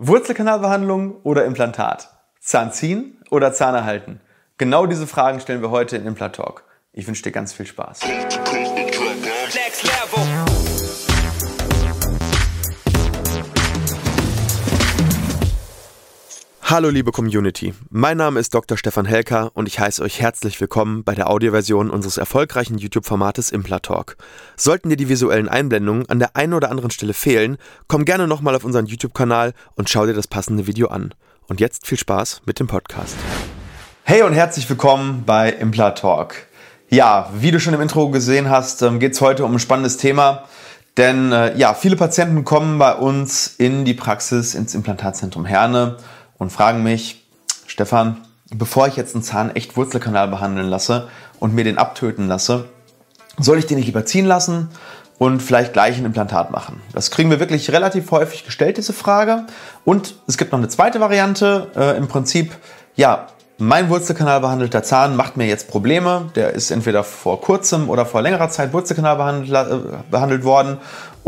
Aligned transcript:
Wurzelkanalbehandlung 0.00 1.16
oder 1.24 1.44
Implantat? 1.44 2.08
Zahn 2.38 2.70
ziehen 2.70 3.20
oder 3.30 3.52
Zahn 3.52 3.74
erhalten? 3.74 4.20
Genau 4.56 4.86
diese 4.86 5.08
Fragen 5.08 5.40
stellen 5.40 5.60
wir 5.60 5.70
heute 5.70 5.96
in 5.96 6.06
Implant 6.06 6.36
Talk. 6.36 6.62
Ich 6.92 7.08
wünsche 7.08 7.24
dir 7.24 7.32
ganz 7.32 7.52
viel 7.52 7.66
Spaß. 7.66 8.02
Hallo 16.70 16.90
liebe 16.90 17.12
Community, 17.12 17.72
mein 17.88 18.18
Name 18.18 18.38
ist 18.38 18.52
Dr. 18.52 18.76
Stefan 18.76 19.06
Helker 19.06 19.52
und 19.54 19.66
ich 19.68 19.80
heiße 19.80 20.02
euch 20.02 20.20
herzlich 20.20 20.60
willkommen 20.60 21.02
bei 21.02 21.14
der 21.14 21.30
Audioversion 21.30 21.88
unseres 21.88 22.18
erfolgreichen 22.18 22.76
YouTube-Formates 22.76 23.48
Implatalk. 23.48 24.18
Sollten 24.54 24.90
dir 24.90 24.98
die 24.98 25.08
visuellen 25.08 25.48
Einblendungen 25.48 26.06
an 26.10 26.18
der 26.18 26.36
einen 26.36 26.52
oder 26.52 26.70
anderen 26.70 26.90
Stelle 26.90 27.14
fehlen, 27.14 27.56
komm 27.86 28.04
gerne 28.04 28.28
nochmal 28.28 28.54
auf 28.54 28.64
unseren 28.64 28.84
YouTube-Kanal 28.84 29.54
und 29.76 29.88
schau 29.88 30.04
dir 30.04 30.12
das 30.12 30.26
passende 30.26 30.66
Video 30.66 30.88
an. 30.88 31.14
Und 31.46 31.58
jetzt 31.58 31.86
viel 31.86 31.96
Spaß 31.96 32.42
mit 32.44 32.60
dem 32.60 32.66
Podcast. 32.66 33.16
Hey 34.02 34.20
und 34.20 34.34
herzlich 34.34 34.68
willkommen 34.68 35.22
bei 35.24 35.48
Implatalk. 35.48 36.34
Ja, 36.90 37.30
wie 37.34 37.50
du 37.50 37.60
schon 37.60 37.72
im 37.72 37.80
Intro 37.80 38.10
gesehen 38.10 38.50
hast, 38.50 38.82
ähm, 38.82 38.98
geht 38.98 39.12
es 39.12 39.22
heute 39.22 39.46
um 39.46 39.54
ein 39.54 39.58
spannendes 39.58 39.96
Thema. 39.96 40.44
Denn 40.98 41.32
äh, 41.32 41.56
ja, 41.56 41.72
viele 41.72 41.96
Patienten 41.96 42.44
kommen 42.44 42.78
bei 42.78 42.94
uns 42.94 43.54
in 43.56 43.86
die 43.86 43.94
Praxis, 43.94 44.54
ins 44.54 44.74
Implantatzentrum 44.74 45.46
Herne 45.46 45.96
und 46.38 46.50
fragen 46.50 46.82
mich, 46.82 47.24
Stefan, 47.66 48.18
bevor 48.50 48.86
ich 48.86 48.96
jetzt 48.96 49.14
einen 49.14 49.24
Zahn 49.24 49.54
echt 49.54 49.76
Wurzelkanal 49.76 50.28
behandeln 50.28 50.68
lasse 50.68 51.08
und 51.38 51.54
mir 51.54 51.64
den 51.64 51.78
abtöten 51.78 52.28
lasse, 52.28 52.68
soll 53.38 53.58
ich 53.58 53.66
den 53.66 53.76
nicht 53.76 53.86
lieber 53.86 54.04
ziehen 54.04 54.26
lassen 54.26 54.68
und 55.18 55.42
vielleicht 55.42 55.72
gleich 55.72 55.98
ein 55.98 56.04
Implantat 56.04 56.50
machen? 56.50 56.80
Das 56.92 57.10
kriegen 57.10 57.30
wir 57.30 57.40
wirklich 57.40 57.70
relativ 57.70 58.10
häufig 58.10 58.44
gestellt, 58.44 58.78
diese 58.78 58.92
Frage. 58.92 59.44
Und 59.84 60.16
es 60.26 60.38
gibt 60.38 60.52
noch 60.52 60.58
eine 60.58 60.68
zweite 60.68 61.00
Variante. 61.00 61.68
Äh, 61.76 61.96
Im 61.96 62.08
Prinzip, 62.08 62.56
ja, 62.96 63.28
mein 63.60 63.88
Wurzelkanal 63.90 64.40
behandelter 64.40 64.84
Zahn 64.84 65.16
macht 65.16 65.36
mir 65.36 65.46
jetzt 65.46 65.68
Probleme. 65.68 66.30
Der 66.36 66.54
ist 66.54 66.70
entweder 66.70 67.02
vor 67.02 67.40
kurzem 67.40 67.90
oder 67.90 68.06
vor 68.06 68.22
längerer 68.22 68.48
Zeit 68.50 68.72
Wurzelkanal 68.72 69.16
behandelt, 69.16 69.52
äh, 69.52 69.78
behandelt 70.10 70.44
worden. 70.44 70.78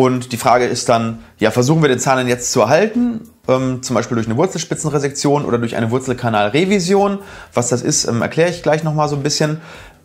Und 0.00 0.32
die 0.32 0.38
Frage 0.38 0.64
ist 0.64 0.88
dann, 0.88 1.18
ja, 1.38 1.50
versuchen 1.50 1.82
wir 1.82 1.90
den 1.90 1.98
Zahn 1.98 2.26
jetzt 2.26 2.52
zu 2.52 2.62
erhalten 2.62 3.28
ähm, 3.48 3.82
zum 3.82 3.94
Beispiel 3.94 4.14
durch 4.14 4.26
eine 4.26 4.38
Wurzelspitzenresektion 4.38 5.44
oder 5.44 5.58
durch 5.58 5.76
eine 5.76 5.90
Wurzelkanalrevision. 5.90 7.18
Was 7.52 7.68
das 7.68 7.82
ist, 7.82 8.06
ähm, 8.06 8.22
erkläre 8.22 8.48
ich 8.48 8.62
gleich 8.62 8.82
nochmal 8.82 9.10
so 9.10 9.16
ein 9.16 9.22
bisschen. 9.22 9.60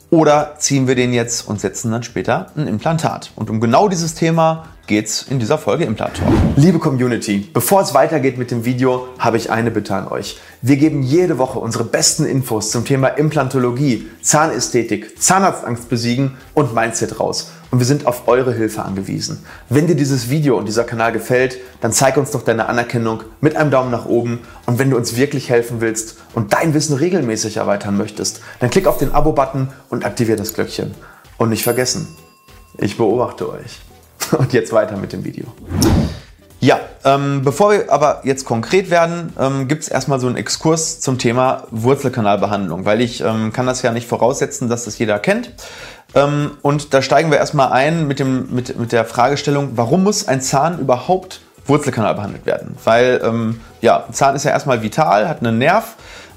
Oder 0.09 0.55
ziehen 0.59 0.87
wir 0.87 0.95
den 0.95 1.13
jetzt 1.13 1.47
und 1.47 1.61
setzen 1.61 1.91
dann 1.91 2.03
später 2.03 2.47
ein 2.57 2.67
Implantat? 2.67 3.31
Und 3.35 3.49
um 3.49 3.61
genau 3.61 3.87
dieses 3.87 4.15
Thema 4.15 4.65
geht 4.85 5.07
es 5.07 5.23
in 5.23 5.39
dieser 5.39 5.57
Folge 5.57 5.85
Implant 5.85 6.17
Talk. 6.17 6.27
Liebe 6.57 6.77
Community, 6.77 7.49
bevor 7.53 7.81
es 7.81 7.93
weitergeht 7.93 8.37
mit 8.37 8.51
dem 8.51 8.65
Video, 8.65 9.07
habe 9.17 9.37
ich 9.37 9.49
eine 9.49 9.71
Bitte 9.71 9.95
an 9.95 10.07
euch. 10.07 10.37
Wir 10.61 10.77
geben 10.77 11.01
jede 11.01 11.37
Woche 11.37 11.57
unsere 11.57 11.85
besten 11.85 12.25
Infos 12.25 12.69
zum 12.69 12.85
Thema 12.85 13.07
Implantologie, 13.07 14.07
Zahnästhetik, 14.21 15.21
Zahnarztangst 15.21 15.89
besiegen 15.89 16.37
und 16.53 16.75
Mindset 16.75 17.19
raus 17.19 17.51
und 17.75 17.79
wir 17.79 17.85
sind 17.85 18.07
auf 18.07 18.29
eure 18.29 18.53
Hilfe 18.53 18.83
angewiesen. 18.83 19.43
Wenn 19.67 19.85
dir 19.85 19.95
dieses 19.95 20.29
Video 20.29 20.57
und 20.57 20.65
dieser 20.65 20.85
Kanal 20.85 21.11
gefällt, 21.11 21.57
dann 21.81 21.91
zeig 21.91 22.15
uns 22.15 22.31
doch 22.31 22.41
deine 22.41 22.69
Anerkennung 22.69 23.23
mit 23.41 23.57
einem 23.57 23.69
Daumen 23.69 23.91
nach 23.91 24.05
oben 24.05 24.39
und 24.65 24.79
wenn 24.79 24.91
du 24.91 24.95
uns 24.95 25.17
wirklich 25.17 25.49
helfen 25.49 25.81
willst 25.81 26.15
und 26.33 26.53
dein 26.53 26.73
Wissen 26.73 26.95
regelmäßig 26.95 27.57
erweitern 27.57 27.97
möchtest, 27.97 28.39
dann 28.61 28.69
klick 28.69 28.87
auf 28.87 28.97
den 28.97 29.13
Abo-Button 29.13 29.73
und 29.89 30.05
aktiviere 30.05 30.37
das 30.37 30.53
Glöckchen. 30.53 30.95
Und 31.37 31.49
nicht 31.49 31.63
vergessen, 31.63 32.07
ich 32.77 32.95
beobachte 32.95 33.49
euch. 33.49 33.81
Und 34.37 34.53
jetzt 34.53 34.71
weiter 34.71 34.95
mit 34.95 35.11
dem 35.11 35.25
Video. 35.25 35.47
Ja, 36.61 36.79
ähm, 37.03 37.41
bevor 37.43 37.71
wir 37.71 37.91
aber 37.91 38.21
jetzt 38.23 38.45
konkret 38.45 38.89
werden, 38.89 39.33
ähm, 39.37 39.67
gibt 39.67 39.83
es 39.83 39.89
erstmal 39.89 40.19
so 40.19 40.27
einen 40.27 40.37
Exkurs 40.37 40.99
zum 41.01 41.19
Thema 41.19 41.67
Wurzelkanalbehandlung, 41.69 42.85
weil 42.85 43.01
ich 43.01 43.21
ähm, 43.21 43.53
kann 43.53 43.67
das 43.67 43.81
ja 43.81 43.91
nicht 43.91 44.07
voraussetzen, 44.07 44.69
dass 44.69 44.85
das 44.85 44.97
jeder 44.97 45.19
kennt. 45.19 45.51
Ähm, 46.15 46.51
und 46.61 46.93
da 46.93 47.01
steigen 47.01 47.29
wir 47.29 47.37
erstmal 47.37 47.71
ein 47.71 48.07
mit, 48.07 48.19
dem, 48.19 48.53
mit, 48.53 48.79
mit 48.79 48.91
der 48.91 49.05
Fragestellung, 49.05 49.71
warum 49.75 50.03
muss 50.03 50.27
ein 50.27 50.41
Zahn 50.41 50.79
überhaupt 50.79 51.41
Wurzelkanal 51.67 52.15
behandelt 52.15 52.45
werden? 52.45 52.77
Weil 52.83 53.21
ähm, 53.23 53.59
ja, 53.81 54.05
ein 54.07 54.13
Zahn 54.13 54.35
ist 54.35 54.45
ja 54.45 54.51
erstmal 54.51 54.81
vital, 54.81 55.27
hat 55.27 55.39
einen 55.39 55.57
Nerv. 55.57 55.95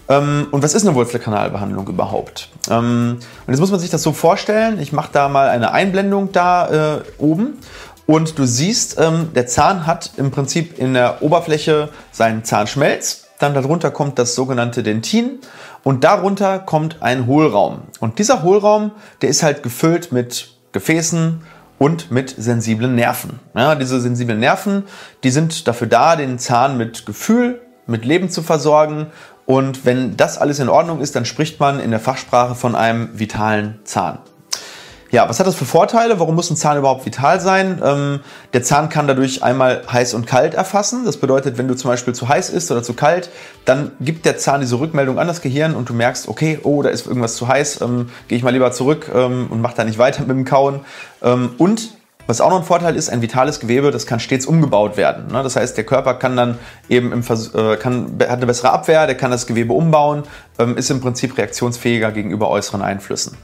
Ähm, 0.09 0.49
und 0.51 0.63
was 0.63 0.75
ist 0.75 0.87
eine 0.87 0.95
Wurzelkanalbehandlung 0.97 1.87
überhaupt? 1.87 2.49
Ähm, 2.69 3.19
und 3.47 3.53
jetzt 3.53 3.61
muss 3.61 3.71
man 3.71 3.79
sich 3.79 3.91
das 3.91 4.03
so 4.03 4.13
vorstellen, 4.13 4.81
ich 4.81 4.93
mache 4.93 5.11
da 5.13 5.29
mal 5.29 5.49
eine 5.49 5.73
Einblendung 5.73 6.33
da 6.33 6.97
äh, 6.97 7.01
oben. 7.19 7.59
Und 8.07 8.39
du 8.39 8.47
siehst, 8.47 8.99
ähm, 8.99 9.33
der 9.35 9.47
Zahn 9.47 9.87
hat 9.87 10.13
im 10.17 10.31
Prinzip 10.31 10.79
in 10.79 10.95
der 10.95 11.23
Oberfläche 11.23 11.91
seinen 12.11 12.43
Zahnschmelz. 12.43 13.28
Dann 13.39 13.55
darunter 13.55 13.91
kommt 13.91 14.19
das 14.19 14.35
sogenannte 14.35 14.83
Dentin 14.83 15.39
und 15.85 16.05
darunter 16.05 16.59
kommt 16.59 17.03
ein 17.03 17.27
Hohlraum. 17.27 17.83
Und 18.01 18.19
dieser 18.19 18.43
Hohlraum, 18.43 18.93
der 19.23 19.29
ist 19.29 19.43
halt 19.43 19.63
gefüllt 19.63 20.13
mit 20.13 20.51
Gefäßen 20.73 21.41
und 21.79 22.11
mit 22.11 22.35
sensiblen 22.37 22.95
Nerven. 22.95 23.39
Ja, 23.55 23.75
diese 23.75 24.01
sensiblen 24.01 24.41
Nerven, 24.41 24.85
die 25.23 25.31
sind 25.31 25.69
dafür 25.69 25.87
da, 25.87 26.17
den 26.17 26.39
Zahn 26.39 26.77
mit 26.77 27.07
Gefühl, 27.07 27.61
mit 27.87 28.05
Leben 28.05 28.31
zu 28.31 28.43
versorgen. 28.43 29.07
Und 29.47 29.87
wenn 29.87 30.17
das 30.17 30.37
alles 30.37 30.59
in 30.59 30.69
Ordnung 30.69 31.01
ist, 31.01 31.17
dann 31.17 31.25
spricht 31.25 31.59
man 31.61 31.81
in 31.81 31.91
der 31.91 32.01
Fachsprache 32.01 32.55
von 32.55 32.75
einem 32.75 33.19
vitalen 33.19 33.79
Zahn. 33.85 34.19
Ja, 35.11 35.27
was 35.27 35.41
hat 35.41 35.47
das 35.47 35.55
für 35.55 35.65
Vorteile? 35.65 36.21
Warum 36.21 36.35
muss 36.35 36.51
ein 36.51 36.57
Zahn 36.57 36.77
überhaupt 36.77 37.07
vital 37.07 37.41
sein? 37.41 37.81
Ähm, 37.83 38.21
der 38.53 38.63
Zahn 38.63 38.91
kann 38.91 39.07
dadurch 39.07 39.43
einmal 39.43 39.83
heiß 39.91 40.13
und 40.13 40.27
kalt 40.27 40.53
erfassen. 40.53 41.07
Das 41.07 41.17
bedeutet, 41.17 41.57
wenn 41.57 41.67
du 41.67 41.75
zum 41.75 41.91
Beispiel 41.91 42.15
zu 42.15 42.29
heiß 42.29 42.51
ist 42.51 42.71
oder 42.71 42.83
zu 42.83 42.93
kalt, 42.93 43.31
dann 43.65 43.93
gibt 44.01 44.27
der 44.27 44.37
Zahn 44.37 44.61
diese 44.61 44.79
Rückmeldung 44.79 45.19
an 45.19 45.27
das 45.27 45.41
Gehirn 45.41 45.75
und 45.75 45.89
du 45.89 45.95
merkst, 45.95 46.29
okay, 46.29 46.59
oh, 46.63 46.83
da 46.83 46.91
ist 46.91 47.07
irgendwas 47.07 47.37
zu 47.37 47.49
heiß, 47.49 47.81
ähm, 47.81 48.11
gehe 48.29 48.37
ich 48.37 48.45
mal 48.45 48.51
lieber 48.51 48.71
zurück 48.71 49.11
ähm, 49.15 49.47
und 49.49 49.63
mach 49.63 49.73
da 49.73 49.85
nicht 49.85 49.99
weiter 49.99 50.21
mit 50.27 50.31
dem 50.31 50.45
Kauen. 50.45 50.81
Ähm, 51.23 51.55
und 51.57 51.89
was 52.27 52.43
auch 52.43 52.51
noch 52.51 52.59
ein 52.59 52.65
Vorteil 52.65 52.95
ist, 52.95 53.09
ein 53.09 53.23
vitales 53.23 53.61
Gewebe, 53.61 53.91
das 53.91 54.05
kann 54.05 54.21
stets 54.21 54.45
umgebaut 54.45 54.99
werden. 54.99 55.29
Ne? 55.29 55.43
Das 55.43 55.57
heißt, 55.57 55.75
der 55.79 55.85
Körper 55.85 56.13
kann 56.13 56.37
dann 56.37 56.59
eben 56.91 57.13
im 57.13 57.23
Vers 57.23 57.55
äh, 57.55 57.79
kann, 57.79 58.19
hat 58.21 58.29
eine 58.29 58.45
bessere 58.45 58.73
Abwehr, 58.73 59.07
der 59.07 59.17
kann 59.17 59.31
das 59.31 59.47
Gewebe 59.47 59.73
umbauen, 59.73 60.25
ähm, 60.59 60.77
ist 60.77 60.91
im 60.91 61.01
Prinzip 61.01 61.39
reaktionsfähiger 61.39 62.13
gegenüber 62.13 62.51
äußeren 62.51 62.83
Einflüssen. 62.83 63.39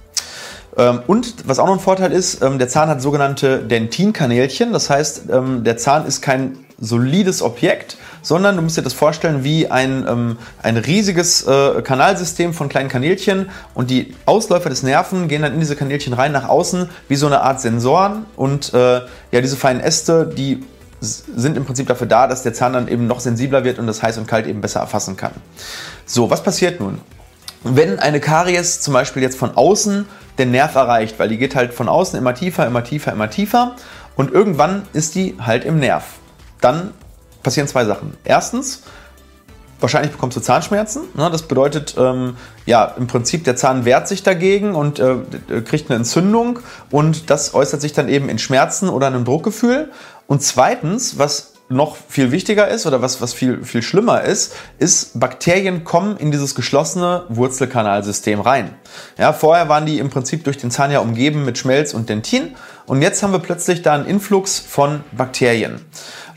Ähm, 0.76 1.00
und 1.06 1.48
was 1.48 1.58
auch 1.58 1.66
noch 1.66 1.74
ein 1.74 1.80
Vorteil 1.80 2.12
ist, 2.12 2.42
ähm, 2.42 2.58
der 2.58 2.68
Zahn 2.68 2.88
hat 2.88 3.00
sogenannte 3.00 3.58
Dentinkanälchen. 3.58 4.72
Das 4.72 4.90
heißt, 4.90 5.24
ähm, 5.30 5.64
der 5.64 5.76
Zahn 5.76 6.06
ist 6.06 6.20
kein 6.22 6.58
solides 6.78 7.42
Objekt, 7.42 7.96
sondern 8.22 8.56
du 8.56 8.62
musst 8.62 8.76
dir 8.76 8.82
das 8.82 8.94
vorstellen 8.94 9.44
wie 9.44 9.70
ein, 9.70 10.36
ein 10.60 10.76
riesiges 10.76 11.46
äh, 11.46 11.82
Kanalsystem 11.82 12.52
von 12.52 12.68
kleinen 12.68 12.88
Kanälchen 12.88 13.48
und 13.74 13.90
die 13.90 14.12
Ausläufer 14.26 14.70
des 14.70 14.82
Nerven 14.82 15.28
gehen 15.28 15.42
dann 15.42 15.54
in 15.54 15.60
diese 15.60 15.76
Kanälchen 15.76 16.12
rein 16.14 16.32
nach 16.32 16.48
außen 16.48 16.88
wie 17.08 17.14
so 17.14 17.28
eine 17.28 17.42
Art 17.42 17.60
Sensoren 17.60 18.26
und 18.34 18.74
äh, 18.74 19.02
ja, 19.30 19.40
diese 19.40 19.56
feinen 19.56 19.80
Äste, 19.80 20.26
die 20.26 20.64
sind 21.00 21.56
im 21.56 21.64
Prinzip 21.64 21.86
dafür 21.86 22.06
da, 22.06 22.26
dass 22.26 22.42
der 22.42 22.54
Zahn 22.54 22.72
dann 22.72 22.88
eben 22.88 23.06
noch 23.06 23.20
sensibler 23.20 23.62
wird 23.62 23.78
und 23.78 23.86
das 23.86 24.02
heiß 24.02 24.18
und 24.18 24.26
kalt 24.26 24.46
eben 24.46 24.60
besser 24.60 24.80
erfassen 24.80 25.16
kann. 25.16 25.32
So, 26.06 26.30
was 26.30 26.42
passiert 26.42 26.80
nun? 26.80 27.00
Wenn 27.62 27.98
eine 27.98 28.20
Karies 28.20 28.80
zum 28.80 28.94
Beispiel 28.94 29.22
jetzt 29.22 29.38
von 29.38 29.56
außen 29.56 30.06
den 30.38 30.50
Nerv 30.50 30.74
erreicht, 30.74 31.18
weil 31.18 31.28
die 31.28 31.38
geht 31.38 31.54
halt 31.54 31.74
von 31.74 31.88
außen 31.88 32.18
immer 32.18 32.34
tiefer, 32.34 32.66
immer 32.66 32.84
tiefer, 32.84 33.12
immer 33.12 33.30
tiefer 33.30 33.76
und 34.16 34.32
irgendwann 34.32 34.82
ist 34.92 35.14
die 35.14 35.36
halt 35.40 35.64
im 35.64 35.78
Nerv. 35.78 36.04
Dann 36.60 36.92
passieren 37.42 37.68
zwei 37.68 37.84
Sachen. 37.84 38.14
Erstens, 38.24 38.82
wahrscheinlich 39.80 40.12
bekommst 40.12 40.36
du 40.36 40.40
Zahnschmerzen. 40.40 41.02
Ne? 41.14 41.30
Das 41.30 41.42
bedeutet, 41.42 41.94
ähm, 41.98 42.36
ja, 42.66 42.84
im 42.98 43.06
Prinzip 43.06 43.44
der 43.44 43.56
Zahn 43.56 43.84
wehrt 43.84 44.08
sich 44.08 44.22
dagegen 44.22 44.74
und 44.74 44.98
äh, 44.98 45.16
kriegt 45.64 45.90
eine 45.90 45.98
Entzündung 45.98 46.60
und 46.90 47.30
das 47.30 47.54
äußert 47.54 47.80
sich 47.80 47.92
dann 47.92 48.08
eben 48.08 48.28
in 48.28 48.38
Schmerzen 48.38 48.88
oder 48.88 49.06
einem 49.06 49.24
Druckgefühl. 49.24 49.90
Und 50.26 50.42
zweitens, 50.42 51.18
was 51.18 51.53
noch 51.68 51.96
viel 51.96 52.30
wichtiger 52.30 52.68
ist 52.68 52.86
oder 52.86 53.00
was, 53.00 53.20
was 53.20 53.32
viel, 53.32 53.64
viel 53.64 53.82
schlimmer 53.82 54.22
ist, 54.22 54.54
ist, 54.78 55.18
Bakterien 55.18 55.84
kommen 55.84 56.16
in 56.18 56.30
dieses 56.30 56.54
geschlossene 56.54 57.24
Wurzelkanalsystem 57.28 58.40
rein. 58.40 58.74
Ja, 59.18 59.32
vorher 59.32 59.68
waren 59.68 59.86
die 59.86 59.98
im 59.98 60.10
Prinzip 60.10 60.44
durch 60.44 60.58
den 60.58 60.70
Zahn 60.70 60.90
ja 60.90 61.00
umgeben 61.00 61.44
mit 61.44 61.56
Schmelz 61.58 61.94
und 61.94 62.08
Dentin 62.08 62.54
und 62.86 63.02
jetzt 63.02 63.22
haben 63.22 63.32
wir 63.32 63.38
plötzlich 63.38 63.82
da 63.82 63.94
einen 63.94 64.06
Influx 64.06 64.58
von 64.58 65.00
Bakterien. 65.12 65.80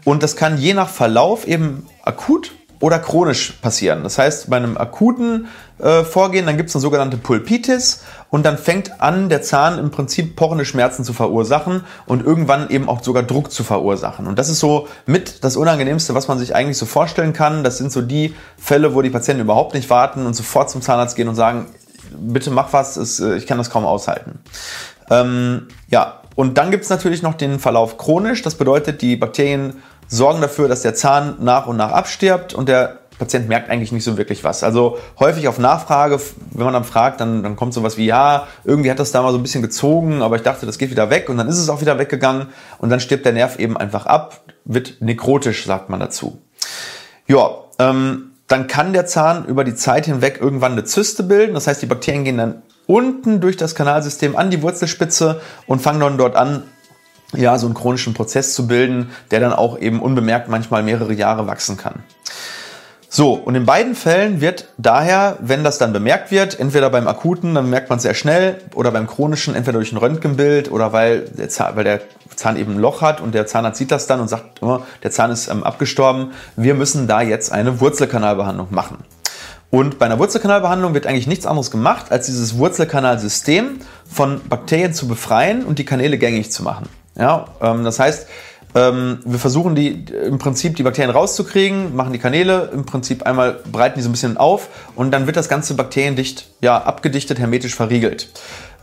Und 0.05 0.23
das 0.23 0.37
kann 0.37 0.57
je 0.57 0.73
nach 0.73 0.89
Verlauf 0.89 1.45
eben 1.45 1.85
akut 2.03 2.53
oder 2.79 2.99
chronisch 2.99 3.53
passieren. 3.61 4.03
Das 4.03 4.17
heißt, 4.17 4.49
bei 4.49 4.57
einem 4.57 4.77
akuten 4.77 5.47
äh, 5.79 6.03
Vorgehen, 6.03 6.45
dann 6.45 6.57
gibt 6.57 6.69
es 6.69 6.75
eine 6.75 6.81
sogenannte 6.81 7.17
Pulpitis 7.17 8.03
und 8.29 8.45
dann 8.45 8.57
fängt 8.57 9.01
an, 9.01 9.29
der 9.29 9.41
Zahn 9.41 9.79
im 9.79 9.89
Prinzip 9.89 10.35
pochende 10.35 10.65
Schmerzen 10.65 11.03
zu 11.03 11.13
verursachen 11.13 11.83
und 12.05 12.23
irgendwann 12.23 12.69
eben 12.69 12.87
auch 12.87 13.03
sogar 13.03 13.23
Druck 13.23 13.51
zu 13.51 13.63
verursachen. 13.63 14.27
Und 14.27 14.37
das 14.37 14.49
ist 14.49 14.59
so 14.59 14.87
mit 15.05 15.43
das 15.43 15.55
Unangenehmste, 15.57 16.13
was 16.13 16.27
man 16.27 16.37
sich 16.37 16.55
eigentlich 16.55 16.77
so 16.77 16.85
vorstellen 16.85 17.33
kann. 17.33 17.63
Das 17.63 17.77
sind 17.77 17.91
so 17.91 18.01
die 18.01 18.35
Fälle, 18.57 18.93
wo 18.93 19.01
die 19.01 19.09
Patienten 19.09 19.41
überhaupt 19.41 19.73
nicht 19.73 19.89
warten 19.89 20.25
und 20.25 20.35
sofort 20.35 20.69
zum 20.69 20.81
Zahnarzt 20.81 21.15
gehen 21.15 21.27
und 21.27 21.35
sagen, 21.35 21.67
bitte 22.15 22.51
mach 22.51 22.73
was, 22.73 23.19
äh, 23.19 23.37
ich 23.37 23.47
kann 23.47 23.57
das 23.57 23.69
kaum 23.69 23.85
aushalten. 23.85 24.39
Ähm, 25.09 25.67
ja, 25.89 26.21
und 26.35 26.59
dann 26.59 26.69
gibt 26.69 26.83
es 26.83 26.89
natürlich 26.91 27.23
noch 27.23 27.33
den 27.33 27.59
Verlauf 27.59 27.97
chronisch. 27.97 28.43
Das 28.43 28.55
bedeutet, 28.55 29.01
die 29.01 29.15
Bakterien 29.15 29.81
sorgen 30.07 30.41
dafür, 30.41 30.67
dass 30.67 30.81
der 30.81 30.95
Zahn 30.95 31.35
nach 31.39 31.67
und 31.67 31.77
nach 31.77 31.91
abstirbt 31.91 32.53
und 32.53 32.69
der 32.69 32.99
Patient 33.19 33.47
merkt 33.47 33.69
eigentlich 33.69 33.91
nicht 33.91 34.03
so 34.03 34.17
wirklich 34.17 34.43
was. 34.43 34.63
Also 34.63 34.99
häufig 35.19 35.47
auf 35.47 35.57
Nachfrage, 35.57 36.19
wenn 36.51 36.65
man 36.65 36.73
dann 36.73 36.83
fragt, 36.83 37.19
dann, 37.19 37.41
dann 37.41 37.55
kommt 37.55 37.73
sowas 37.73 37.97
wie, 37.97 38.05
ja, 38.05 38.47
irgendwie 38.63 38.91
hat 38.91 38.99
das 38.99 39.11
da 39.11 39.21
mal 39.21 39.31
so 39.31 39.37
ein 39.37 39.43
bisschen 39.43 39.63
gezogen, 39.63 40.21
aber 40.21 40.35
ich 40.35 40.43
dachte, 40.43 40.65
das 40.65 40.77
geht 40.77 40.91
wieder 40.91 41.09
weg 41.09 41.29
und 41.29 41.37
dann 41.37 41.47
ist 41.47 41.57
es 41.57 41.69
auch 41.69 41.81
wieder 41.81 41.97
weggegangen 41.97 42.47
und 42.77 42.89
dann 42.89 42.99
stirbt 42.99 43.25
der 43.25 43.33
Nerv 43.33 43.57
eben 43.59 43.75
einfach 43.75 44.05
ab, 44.05 44.41
wird 44.65 44.97
nekrotisch, 44.99 45.65
sagt 45.65 45.89
man 45.89 45.99
dazu. 45.99 46.41
Ja, 47.27 47.49
ähm, 47.79 48.31
dann 48.47 48.67
kann 48.67 48.93
der 48.93 49.05
Zahn 49.05 49.45
über 49.45 49.63
die 49.63 49.75
Zeit 49.75 50.05
hinweg 50.05 50.39
irgendwann 50.39 50.71
eine 50.71 50.85
Zyste 50.85 51.23
bilden. 51.23 51.53
Das 51.53 51.67
heißt, 51.67 51.81
die 51.81 51.85
Bakterien 51.85 52.23
gehen 52.23 52.37
dann 52.37 52.61
unten 52.85 53.41
durch 53.41 53.57
das 53.57 53.75
Kanalsystem 53.75 54.37
an 54.37 54.49
die 54.49 54.61
Wurzelspitze 54.61 55.41
und 55.65 55.81
fangen 55.81 55.99
dann 55.99 56.17
dort 56.17 56.37
an, 56.37 56.63
ja, 57.33 57.57
so 57.57 57.67
einen 57.67 57.75
chronischen 57.75 58.13
Prozess 58.13 58.53
zu 58.53 58.67
bilden, 58.67 59.11
der 59.31 59.39
dann 59.39 59.53
auch 59.53 59.79
eben 59.79 60.01
unbemerkt 60.01 60.49
manchmal 60.49 60.83
mehrere 60.83 61.13
Jahre 61.13 61.47
wachsen 61.47 61.77
kann. 61.77 62.03
So, 63.09 63.33
und 63.33 63.55
in 63.55 63.65
beiden 63.65 63.95
Fällen 63.95 64.41
wird 64.41 64.67
daher, 64.77 65.37
wenn 65.39 65.63
das 65.63 65.77
dann 65.77 65.93
bemerkt 65.93 66.29
wird, 66.29 66.59
entweder 66.59 66.89
beim 66.89 67.07
akuten, 67.07 67.55
dann 67.55 67.69
merkt 67.69 67.89
man 67.89 67.97
es 67.97 68.03
sehr 68.03 68.13
schnell, 68.13 68.59
oder 68.75 68.91
beim 68.91 69.07
chronischen, 69.07 69.55
entweder 69.55 69.77
durch 69.77 69.93
ein 69.93 69.97
Röntgenbild 69.97 70.69
oder 70.69 70.91
weil 70.91 71.21
der, 71.21 71.47
Zahn, 71.47 71.77
weil 71.77 71.85
der 71.85 72.01
Zahn 72.35 72.57
eben 72.57 72.73
ein 72.73 72.79
Loch 72.79 73.01
hat 73.01 73.21
und 73.21 73.33
der 73.33 73.47
Zahnarzt 73.47 73.77
sieht 73.77 73.91
das 73.91 74.07
dann 74.07 74.19
und 74.19 74.27
sagt, 74.27 74.61
oh, 74.61 74.81
der 75.03 75.11
Zahn 75.11 75.31
ist 75.31 75.47
ähm, 75.47 75.63
abgestorben, 75.63 76.31
wir 76.57 76.75
müssen 76.75 77.07
da 77.07 77.21
jetzt 77.21 77.51
eine 77.51 77.79
Wurzelkanalbehandlung 77.79 78.67
machen. 78.71 78.97
Und 79.69 79.99
bei 79.99 80.05
einer 80.05 80.19
Wurzelkanalbehandlung 80.19 80.93
wird 80.93 81.07
eigentlich 81.07 81.27
nichts 81.27 81.45
anderes 81.45 81.71
gemacht, 81.71 82.11
als 82.11 82.25
dieses 82.25 82.57
Wurzelkanalsystem 82.57 83.79
von 84.09 84.41
Bakterien 84.47 84.93
zu 84.93 85.07
befreien 85.07 85.65
und 85.65 85.79
die 85.79 85.85
Kanäle 85.85 86.17
gängig 86.17 86.51
zu 86.51 86.61
machen. 86.61 86.87
Ja, 87.17 87.45
ähm, 87.61 87.83
das 87.83 87.99
heißt, 87.99 88.27
ähm, 88.75 89.19
wir 89.25 89.39
versuchen 89.39 89.75
die 89.75 90.05
im 90.25 90.37
Prinzip 90.37 90.75
die 90.75 90.83
Bakterien 90.83 91.11
rauszukriegen, 91.11 91.95
machen 91.95 92.13
die 92.13 92.19
Kanäle 92.19 92.69
im 92.73 92.85
Prinzip 92.85 93.23
einmal 93.23 93.59
breiten 93.71 93.97
die 93.97 94.03
so 94.03 94.09
ein 94.09 94.11
bisschen 94.11 94.37
auf 94.37 94.69
und 94.95 95.11
dann 95.11 95.25
wird 95.25 95.37
das 95.37 95.49
ganze 95.49 95.73
bakteriendicht 95.73 96.49
ja 96.61 96.77
abgedichtet, 96.77 97.39
hermetisch 97.39 97.75
verriegelt. 97.75 98.29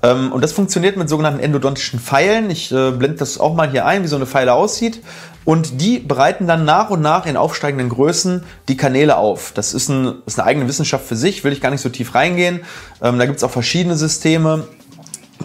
Ähm, 0.02 0.32
und 0.32 0.42
das 0.42 0.52
funktioniert 0.52 0.96
mit 0.96 1.08
sogenannten 1.08 1.40
endodontischen 1.40 1.98
Pfeilen. 1.98 2.50
Ich 2.50 2.70
äh, 2.72 2.90
blende 2.90 3.18
das 3.18 3.38
auch 3.38 3.54
mal 3.54 3.70
hier 3.70 3.86
ein, 3.86 4.02
wie 4.02 4.08
so 4.08 4.16
eine 4.16 4.26
Pfeile 4.26 4.52
aussieht. 4.52 5.00
Und 5.44 5.80
die 5.80 5.98
bereiten 5.98 6.46
dann 6.46 6.64
nach 6.64 6.90
und 6.90 7.00
nach 7.00 7.26
in 7.26 7.36
aufsteigenden 7.36 7.88
Größen 7.88 8.44
die 8.68 8.76
Kanäle 8.76 9.16
auf. 9.16 9.52
Das 9.54 9.74
ist, 9.74 9.88
ein, 9.88 10.14
ist 10.26 10.38
eine 10.38 10.46
eigene 10.48 10.68
Wissenschaft 10.68 11.06
für 11.06 11.16
sich, 11.16 11.44
will 11.44 11.52
ich 11.52 11.60
gar 11.60 11.70
nicht 11.70 11.82
so 11.82 11.88
tief 11.88 12.14
reingehen. 12.14 12.60
Ähm, 13.02 13.18
da 13.18 13.26
gibt 13.26 13.38
es 13.38 13.44
auch 13.44 13.50
verschiedene 13.50 13.96
Systeme 13.96 14.64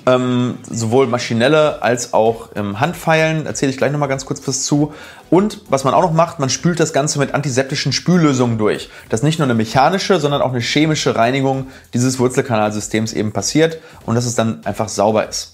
ähm, 0.05 0.57
sowohl 0.69 1.07
maschinelle 1.07 1.81
als 1.81 2.13
auch 2.13 2.49
ähm, 2.55 2.79
Handpfeilen. 2.79 3.45
Erzähle 3.45 3.71
ich 3.71 3.77
gleich 3.77 3.91
nochmal 3.91 4.09
ganz 4.09 4.25
kurz 4.25 4.45
was 4.47 4.63
zu. 4.63 4.93
Und 5.29 5.61
was 5.69 5.83
man 5.83 5.93
auch 5.93 6.01
noch 6.01 6.13
macht, 6.13 6.39
man 6.39 6.49
spült 6.49 6.79
das 6.79 6.93
Ganze 6.93 7.19
mit 7.19 7.33
antiseptischen 7.33 7.91
Spüllösungen 7.91 8.57
durch. 8.57 8.89
Dass 9.09 9.23
nicht 9.23 9.39
nur 9.39 9.45
eine 9.45 9.53
mechanische, 9.53 10.19
sondern 10.19 10.41
auch 10.41 10.51
eine 10.51 10.61
chemische 10.61 11.15
Reinigung 11.15 11.67
dieses 11.93 12.19
Wurzelkanalsystems 12.19 13.13
eben 13.13 13.31
passiert 13.31 13.79
und 14.05 14.15
dass 14.15 14.25
es 14.25 14.35
dann 14.35 14.65
einfach 14.65 14.89
sauber 14.89 15.27
ist. 15.27 15.53